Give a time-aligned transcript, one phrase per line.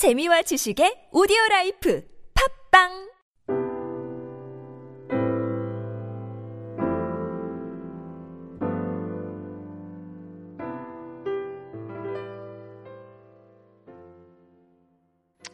[0.00, 3.10] 재미와 지식의 오디오 라이프 팟빵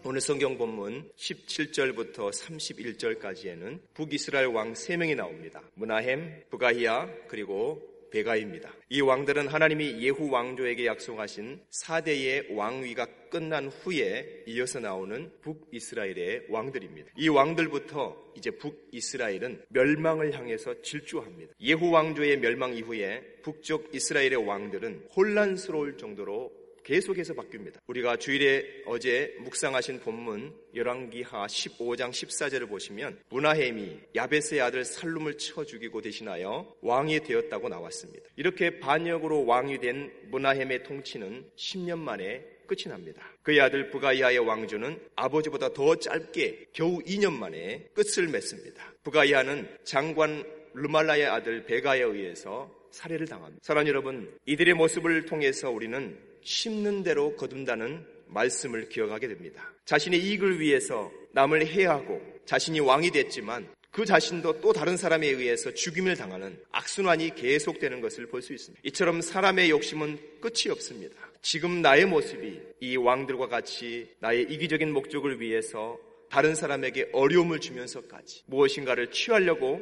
[0.04, 5.60] 오늘 성경 본문 17절부터 31절까지에는 북이스라엘 왕 3명이 나옵니다.
[5.74, 8.72] 므나헴, 브가히야, 그리고 베가입니다.
[8.88, 17.10] 이 왕들은 하나님이 예후 왕조에게 약속하신 4대의 왕위가 끝난 후에 이어서 나오는 북이스라엘의 왕들입니다.
[17.16, 21.54] 이 왕들부터 이제 북이스라엘은 멸망을 향해서 질주합니다.
[21.60, 27.80] 예후 왕조의 멸망 이후에 북쪽 이스라엘의 왕들은 혼란스러울 정도로 계속해서 바뀝니다.
[27.88, 36.00] 우리가 주일에 어제 묵상하신 본문 열왕기하 15장 14절을 보시면 문하햄이 야베스의 아들 살룸을 쳐 죽이고
[36.00, 38.28] 대신하여 왕이 되었다고 나왔습니다.
[38.36, 43.20] 이렇게 반역으로 왕이 된 문하햄의 통치는 10년 만에 끝이 납니다.
[43.42, 48.92] 그의 아들 부가이아의 왕조는 아버지보다 더 짧게 겨우 2년 만에 끝을 맺습니다.
[49.02, 50.44] 부가이아는 장관
[50.76, 53.60] 르말라의 아들 베가에 의해서 살해를 당합니다.
[53.62, 59.72] 사랑 여러분, 이들의 모습을 통해서 우리는 심는 대로 거둔다는 말씀을 기억하게 됩니다.
[59.86, 66.16] 자신의 이익을 위해서 남을 해하고 자신이 왕이 됐지만 그 자신도 또 다른 사람에 의해서 죽임을
[66.16, 68.82] 당하는 악순환이 계속되는 것을 볼 수 있습니다.
[68.84, 71.16] 이처럼 사람의 욕심은 끝이 없습니다.
[71.40, 79.10] 지금 나의 모습이 이 왕들과 같이 나의 이기적인 목적을 위해서 다른 사람에게 어려움을 주면서까지 무엇인가를
[79.10, 79.80] 취하려고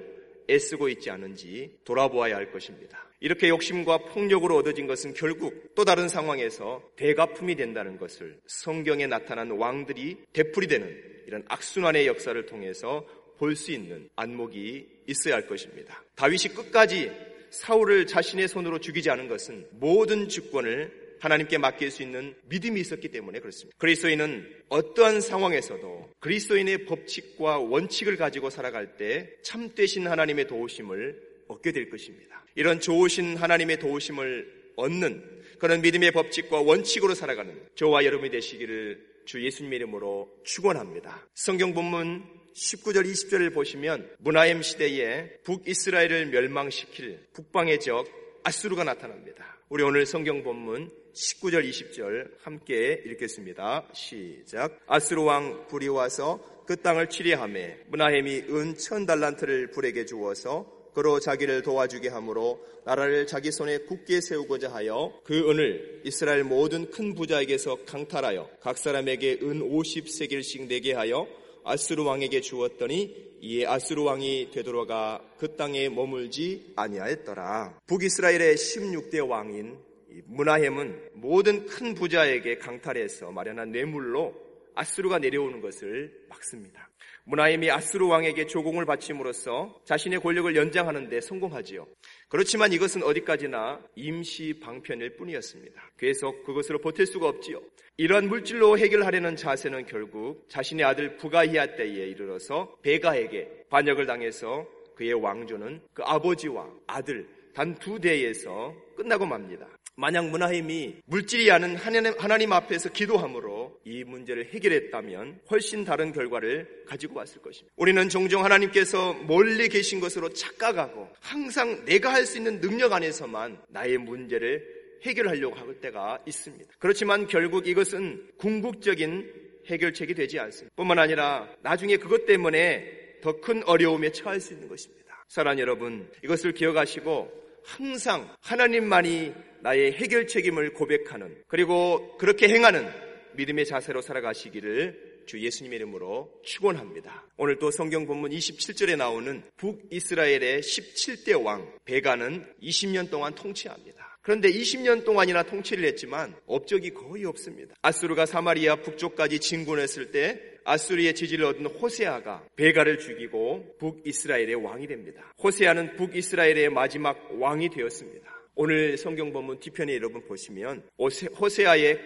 [0.48, 2.98] 애쓰고 있지 않은지 돌아보아야 할 것입니다.
[3.20, 10.18] 이렇게 욕심과 폭력으로 얻어진 것은 결국 또 다른 상황에서 대가품이 된다는 것을 성경에 나타난 왕들이
[10.32, 13.06] 되풀이 되는 이런 악순환의 역사를 통해서
[13.38, 16.02] 볼 수 있는 안목이 있어야 할 것입니다.
[16.14, 17.10] 다윗이 끝까지
[17.50, 23.40] 사울을 자신의 손으로 죽이지 않은 것은 모든 주권을 하나님께 맡길 수 있는 믿음이 있었기 때문에
[23.40, 23.76] 그렇습니다.
[23.78, 32.44] 그리스도인은 어떠한 상황에서도 그리스도인의 법칙과 원칙을 가지고 살아갈 때 참되신 하나님의 도우심을 얻게 될 것입니다.
[32.54, 39.78] 이런 좋으신 하나님의 도우심을 얻는 그런 믿음의 법칙과 원칙으로 살아가는 저와 여러분이 되시기를 주 예수님의
[39.78, 41.26] 이름으로 축원합니다.
[41.34, 48.06] 성경 본문 19절 20절을 보시면 문하임 시대에 북이스라엘을 멸망시킬 북방의 적
[48.44, 49.58] 아수르가 나타납니다.
[49.68, 53.88] 우리 오늘 성경 본문 19절 20절 함께 읽겠습니다.
[53.92, 54.80] 시작.
[54.86, 61.62] 아스루 왕 불이 와서 그 땅을 치리하매 문하햄이 은 천 달란트를 불에게 주어서 그로 자기를
[61.62, 68.48] 도와주게 하므로 나라를 자기 손에 굳게 세우고자 하여 그 은을 이스라엘 모든 큰 부자에게서 강탈하여
[68.60, 71.26] 각 사람에게 은 50세겔씩 내게 하여
[71.64, 77.80] 아스루 왕에게 주었더니 이에 아스루 왕이 되돌아가 그 땅에 머물지 아니하였더라.
[77.86, 79.78] 북이스라엘의 16대 왕인
[80.26, 84.34] 문하햄은 모든 큰 부자에게 강탈해서 마련한 뇌물로
[84.74, 86.88] 아스루가 내려오는 것을 막습니다.
[87.26, 91.86] 문하임이 아스루 왕에게 조공을 바침으로써 자신의 권력을 연장하는 데 성공하지요.
[92.28, 95.90] 그렇지만 이것은 어디까지나 임시 방편일 뿐이었습니다.
[95.98, 97.62] 계속 그것으로 버틸 수가 없지요.
[97.96, 105.80] 이러한 물질로 해결하려는 자세는 결국 자신의 아들 부가히아 때에 이르러서 베가에게 반역을 당해서 그의 왕조는
[105.94, 109.66] 그 아버지와 아들 단 두 대에서 끝나고 맙니다.
[109.96, 117.40] 만약 문하임이 물질이 아닌 하나님 앞에서 기도함으로 이 문제를 해결했다면 훨씬 다른 결과를 가지고 왔을
[117.40, 117.72] 것입니다.
[117.76, 123.98] 우리는 종종 하나님께서 멀리 계신 것으로 착각하고 항상 내가 할 수 있는 능력 안에서만 나의
[123.98, 124.64] 문제를
[125.02, 126.72] 해결하려고 할 때가 있습니다.
[126.78, 129.30] 그렇지만 결국 이것은 궁극적인
[129.66, 130.74] 해결책이 되지 않습니다.
[130.74, 135.24] 뿐만 아니라 나중에 그것 때문에 더 큰 어려움에 처할 수 있는 것입니다.
[135.28, 137.30] 사랑 여러분, 이것을 기억하시고
[137.64, 139.32] 항상 하나님만이
[139.64, 142.86] 나의 해결 책임을 고백하는 그리고 그렇게 행하는
[143.32, 147.26] 믿음의 자세로 살아가시기를 주 예수님의 이름으로 축원합니다.
[147.38, 154.18] 오늘 또 성경 본문 27절에 나오는 북이스라엘의 17대 왕 베가는 20년 동안 통치합니다.
[154.20, 157.74] 그런데 20년 동안이나 통치를 했지만 업적이 거의 없습니다.
[157.80, 165.34] 아수르가 사마리아 북쪽까지 진군했을 때 아수리의 지지를 얻은 호세아가 베가를 죽이고 북이스라엘의 왕이 됩니다.
[165.42, 168.33] 호세아는 북이스라엘의 마지막 왕이 되었습니다.
[168.56, 171.98] 오늘 성경 본문 뒤편에 여러분 보시면 호세아의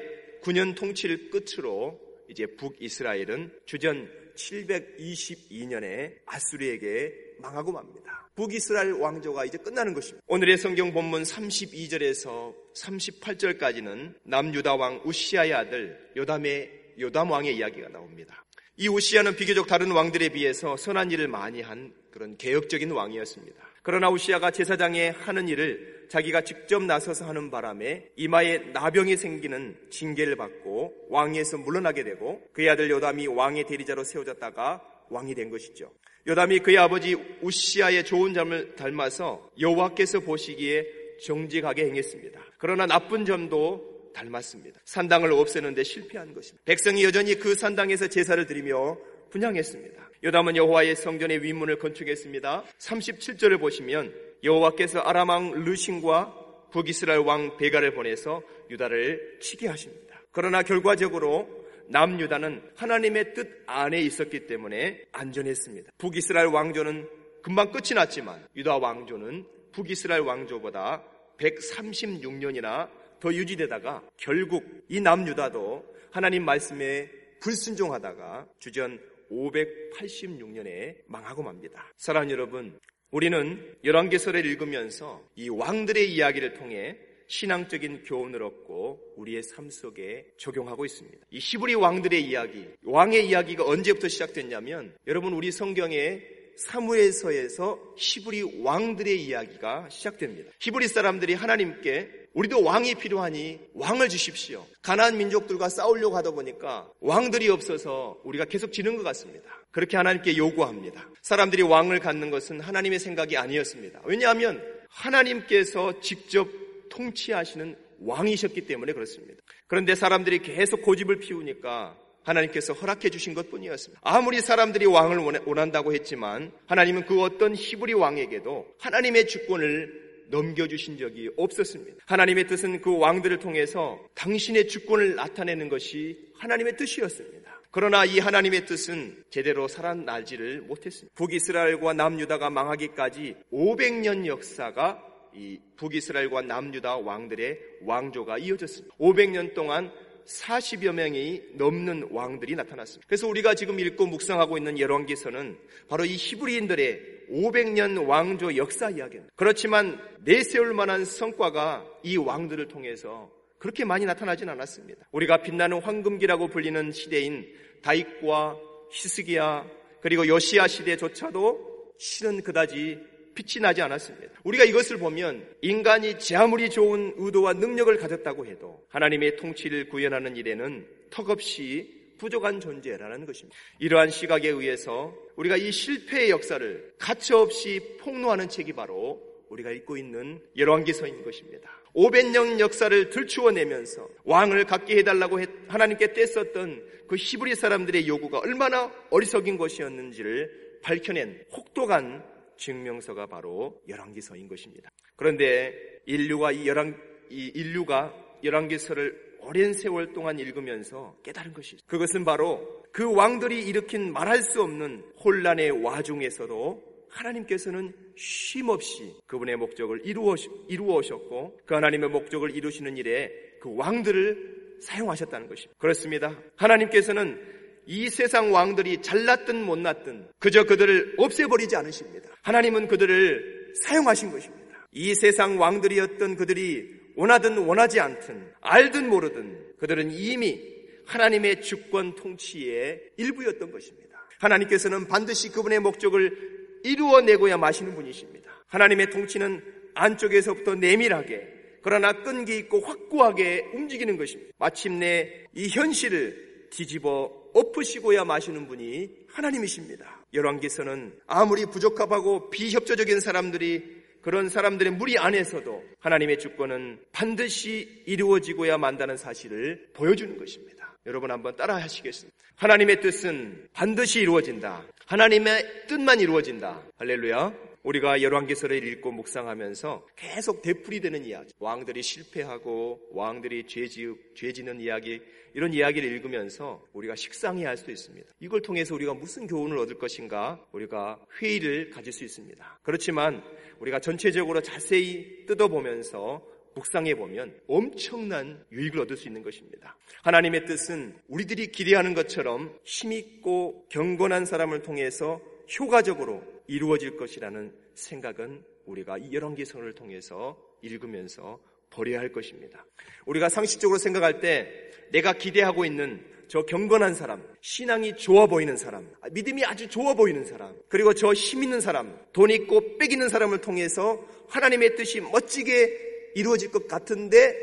[0.43, 2.00] 9년 통치를 끝으로
[2.31, 8.31] 이제 북이스라엘은 주전 722년에 아수리에게 망하고 맙니다.
[8.35, 10.25] 북이스라엘 왕조가 이제 끝나는 것입니다.
[10.27, 18.43] 오늘의 성경 본문 32절에서 38절까지는 남유다 왕 우시아의 아들 요담의 요담 왕의 이야기가 나옵니다.
[18.77, 23.69] 이 우시아는 비교적 다른 왕들에 비해서 선한 일을 많이 한 그런 개혁적인 왕이었습니다.
[23.83, 31.06] 그러나 우시아가 제사장에 하는 일을 자기가 직접 나서서 하는 바람에 이마에 나병이 생기는 징계를 받고
[31.10, 35.93] 왕위에서 물러나게 되고 그의 아들 요담이 왕의 대리자로 세워졌다가 왕이 된 것이죠.
[36.26, 40.87] 요담이 그의 아버지 우시아의 좋은 점을 닮아서 여호와께서 보시기에
[41.25, 42.40] 정직하게 행했습니다.
[42.58, 44.81] 그러나 나쁜 점도 닮았습니다.
[44.84, 46.62] 산당을 없애는데 실패한 것입니다.
[46.64, 48.99] 백성이 여전히 그 산당에서 제사를 드리며
[49.31, 50.11] 분양했습니다.
[50.25, 52.64] 요담은 여호와의 성전의 윗문을 건축했습니다.
[52.78, 54.12] 37절을 보시면
[54.43, 60.20] 여호와께서 아람 왕 르신과 북이스라엘 왕 베가를 보내서 유다를 치게 하십니다.
[60.32, 61.49] 그러나 결과적으로
[61.88, 65.93] 남유다는 하나님의 뜻 안에 있었기 때문에 안전했습니다.
[65.99, 67.08] 북이스라엘 왕조는
[67.43, 71.02] 금방 끝이 났지만 유다 왕조는 북이스라엘 왕조보다
[71.38, 72.90] 136년이나
[73.20, 79.00] 더 유지되다가 결국 이 남유다도 하나님 말씀에 불순종하다가 주전
[79.31, 81.87] 586년에 망하고 맙니다.
[81.96, 82.79] 사랑 여러분,
[83.10, 86.96] 우리는 열왕기서를 읽으면서 이 왕들의 이야기를 통해
[87.26, 91.19] 신앙적인 교훈을 얻고 우리의 삶 속에 적용하고 있습니다.
[91.31, 96.22] 이 히브리 왕들의 이야기, 왕의 이야기가 언제부터 시작됐냐면 여러분 우리 성경에
[96.56, 100.50] 사무엘서에서 히브리 왕들의 이야기가 시작됩니다.
[100.58, 104.64] 히브리 사람들이 하나님께 우리도 왕이 필요하니 왕을 주십시오.
[104.81, 109.50] 가나안 민족들과 싸우려고 하다 보니까 왕들이 없어서 우리가 계속 지는 것 같습니다.
[109.73, 111.11] 그렇게 하나님께 요구합니다.
[111.23, 114.02] 사람들이 왕을 갖는 것은 하나님의 생각이 아니었습니다.
[114.05, 116.49] 왜냐하면 하나님께서 직접
[116.90, 119.43] 통치하시는 왕이셨기 때문에 그렇습니다.
[119.67, 124.00] 그런데 사람들이 계속 고집을 피우니까 하나님께서 허락해 주신 것 뿐이었습니다.
[124.05, 132.04] 아무리 사람들이 왕을 원한다고 했지만 하나님은 그 어떤 히브리 왕에게도 하나님의 주권을 넘겨주신 적이 없었습니다.
[132.06, 137.58] 하나님의 뜻은 그 왕들을 통해서 당신의 주권을 나타내는 것이 하나님의 뜻이었습니다.
[137.70, 141.14] 그러나 이 하나님의 뜻은 제대로 살아나지를 못했습니다.
[141.14, 145.04] 북이스라엘과 남유다가 망하기까지 500년 역사가
[145.34, 148.96] 이 북이스라엘과 남유다 왕들의 왕조가 이어졌습니다.
[148.96, 149.92] 500년 동안
[150.26, 153.06] 40여 명이 넘는 왕들이 나타났습니다.
[153.06, 155.58] 그래서 우리가 지금 읽고 묵상하고 있는 열왕기서는
[155.88, 159.32] 바로 이 히브리인들의 500년 왕조 역사 이야기입니다.
[159.36, 165.08] 그렇지만 내세울 만한 성과가 이 왕들을 통해서 그렇게 많이 나타나진 않았습니다.
[165.12, 167.46] 우리가 빛나는 황금기라고 불리는 시대인
[167.82, 168.56] 다윗과
[168.90, 169.66] 히스기야
[170.00, 172.98] 그리고 요시아 시대조차도 실은 그다지
[173.34, 174.40] 빛이 나지 않았습니다.
[174.44, 180.86] 우리가 이것을 보면 인간이 제 아무리 좋은 의도와 능력을 가졌다고 해도 하나님의 통치를 구현하는 일에는
[181.10, 183.56] 턱없이 부족한 존재라는 것입니다.
[183.79, 191.25] 이러한 시각에 의해서 우리가 이 실패의 역사를 가차없이 폭로하는 책이 바로 우리가 읽고 있는 열왕기서인
[191.25, 191.70] 것입니다.
[191.94, 200.81] 500년 역사를 들추어내면서 왕을 갖게 해달라고 하나님께 떼썼던 그 히브리 사람들의 요구가 얼마나 어리석인 것이었는지를
[200.82, 202.23] 밝혀낸 혹독한
[202.59, 204.91] 증명서가 바로 열왕기서인 것입니다.
[205.17, 205.75] 그런데
[206.06, 206.94] 인류가 이 열왕
[207.31, 211.79] 이 인류가 열왕기서를 오랜 세월 동안 읽으면서 깨달은 것이죠.
[211.87, 220.35] 그것은 바로 그 왕들이 일으킨 말할 수 없는 혼란의 와중에서도 하나님께서는 쉼없이 그분의 목적을 이루어,
[220.69, 225.79] 이루어셨고 그 하나님의 목적을 이루시는 일에 그 왕들을 사용하셨다는 것입니다.
[225.79, 226.39] 그렇습니다.
[226.56, 227.41] 하나님께서는
[227.87, 232.29] 이 세상 왕들이 잘났든 못났든 그저 그들을 없애버리지 않으십니다.
[232.43, 234.69] 하나님은 그들을 사용하신 것입니다.
[234.93, 240.62] 이 세상 왕들이었던 그들이 원하든 원하지 않든 알든 모르든 그들은 이미
[241.05, 244.09] 하나님의 주권 통치의 일부였던 것입니다.
[244.38, 248.49] 하나님께서는 반드시 그분의 목적을 이루어내고야 마시는 분이십니다.
[248.69, 249.61] 하나님의 통치는
[249.95, 254.52] 안쪽에서부터 내밀하게 그러나 끈기 있고 확고하게 움직이는 것입니다.
[254.57, 260.25] 마침내 이 현실을 뒤집어 엎으시고야 마시는 분이 하나님이십니다.
[260.35, 269.88] 열왕기서는 아무리 부적합하고 비협조적인 사람들이 그런 사람들의 무리 안에서도 하나님의 주권은 반드시 이루어지고야 만다는 사실을
[269.94, 270.96] 보여주는 것입니다.
[271.06, 272.37] 여러분 한번 따라 하시겠습니다.
[272.56, 274.84] 하나님의 뜻은 반드시 이루어진다.
[275.09, 276.83] 하나님의 뜻만 이루어진다.
[276.99, 277.55] 할렐루야.
[277.83, 285.23] 우리가 열왕기서를 읽고 묵상하면서 계속 되풀이되는 이야기, 왕들이 실패하고 왕들이 죄지, 죄지는 이야기,
[285.55, 288.29] 이런 이야기를 읽으면서 우리가 식상해야 할수 있습니다.
[288.41, 292.81] 이걸 통해서 우리가 무슨 교훈을 얻을 것인가 우리가 회의를 가질 수 있습니다.
[292.83, 293.43] 그렇지만
[293.81, 296.43] 우리가 전체적으로 자세히 뜯어보면서
[296.78, 299.97] 묵상해 보면 엄청난 유익을 얻을 수 있는 것입니다.
[300.23, 305.40] 하나님의 뜻은 우리들이 기대하는 것처럼 힘있고 경건한 사람을 통해서
[305.78, 311.58] 효과적으로 이루어질 것이라는 생각은 우리가 이 열왕기성을 통해서 읽으면서
[311.90, 312.85] 버려야 할 것입니다.
[313.26, 319.64] 우리가 상식적으로 생각할 때 내가 기대하고 있는 저 경건한 사람, 신앙이 좋아 보이는 사람, 믿음이
[319.66, 324.26] 아주 좋아 보이는 사람, 그리고 저 힘 있는 사람, 돈 있고 빽 있는 사람을 통해서
[324.49, 326.08] 하나님의 뜻이 멋지게
[326.38, 327.54] 이루어질 것 같은데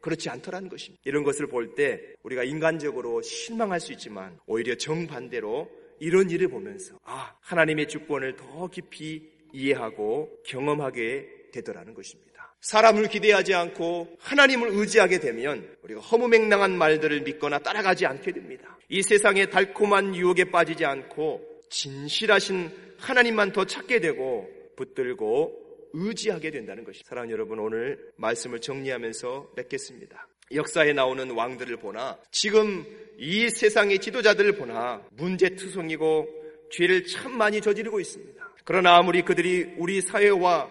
[0.00, 1.02] 그렇지 않더라는 것입니다.
[1.04, 5.68] 이런 것을 볼 때 우리가 인간적으로 실망할 수 있지만 오히려 정반대로
[5.98, 12.30] 이런 일을 보면서 아, 하나님의 주권을 더 깊이 이해하고 경험하게 되더라는 것입니다.
[12.60, 18.78] 사람을 기대하지 않고 하나님을 의지하게 되면 우리가 허무맹랑한 말들을 믿거나 따라가지 않게 됩니다.
[18.88, 25.59] 이 세상의 달콤한 유혹에 빠지지 않고 진실하신 하나님만 더 찾게 되고 붙들고
[25.92, 27.08] 의지하게 된다는 것입니다.
[27.08, 30.26] 사랑하는 여러분 오늘 말씀을 정리하면서 맺겠습니다.
[30.52, 32.84] 역사에 나오는 왕들을 보나 지금
[33.18, 36.40] 이 세상의 지도자들을 보나 문제투성이고
[36.72, 38.50] 죄를 참 많이 저지르고 있습니다.
[38.64, 40.70] 그러나 아무리 그들이 우리 사회와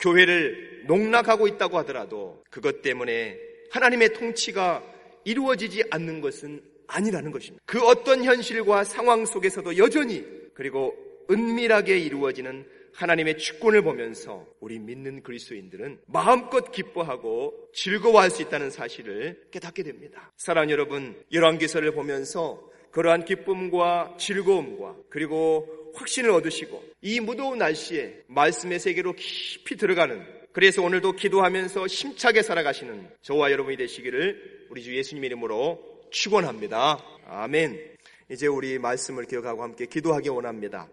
[0.00, 3.38] 교회를 농락하고 있다고 하더라도 그것 때문에
[3.70, 4.82] 하나님의 통치가
[5.24, 7.62] 이루어지지 않는 것은 아니라는 것입니다.
[7.66, 10.24] 그 어떤 현실과 상황 속에서도 여전히
[10.54, 10.96] 그리고
[11.30, 19.82] 은밀하게 이루어지는 하나님의 축권을 보면서 우리 믿는 그리스도인들은 마음껏 기뻐하고 즐거워할 수 있다는 사실을 깨닫게
[19.82, 20.32] 됩니다.
[20.36, 29.14] 사랑 여러분, 열왕기서를 보면서 그러한 기쁨과 즐거움과 그리고 확신을 얻으시고 이 무더운 날씨에 말씀의 세계로
[29.14, 36.98] 깊이 들어가는 그래서 오늘도 기도하면서 심차게 살아가시는 저와 여러분이 되시기를 우리 주 예수님 이름으로 축원합니다.
[37.26, 37.96] 아멘.
[38.30, 40.88] 이제 우리 말씀을 기억하고 함께 기도하기 원합니다.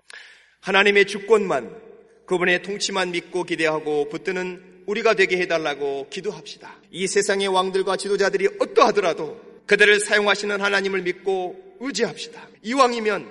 [0.61, 1.86] 하나님의 주권만
[2.27, 6.75] 그분의 통치만 믿고 기대하고 붙드는 우리가 되게 해달라고 기도합시다.
[6.91, 12.47] 이 세상의 왕들과 지도자들이 어떠하더라도 그들을 사용하시는 하나님을 믿고 의지합시다.
[12.63, 13.27] 이왕이면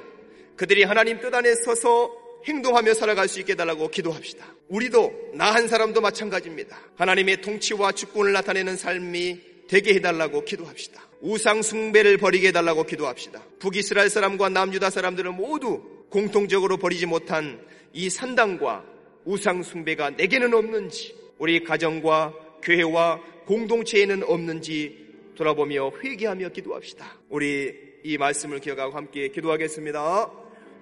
[0.56, 2.10] 그들이 하나님 뜻 안에 서서
[2.46, 4.46] 행동하며 살아갈 수 있게 해달라고 기도합시다.
[4.68, 6.78] 우리도 나 한 사람도 마찬가지입니다.
[6.96, 11.02] 하나님의 통치와 주권을 나타내는 삶이 되게 해달라고 기도합시다.
[11.20, 13.42] 우상 숭배를 버리게 해달라고 기도합시다.
[13.58, 17.60] 북이스라엘 사람과 남유다 사람들은 모두 공통적으로 버리지 못한
[17.96, 18.84] 이 산당과
[19.24, 27.18] 우상 숭배가 내게는 없는지 우리 가정과 교회와 공동체에는 없는지 돌아보며 회개하며 기도합시다.
[27.30, 27.72] 우리
[28.04, 30.30] 이 말씀을 기억하고 함께 기도하겠습니다.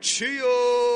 [0.00, 0.93] 주여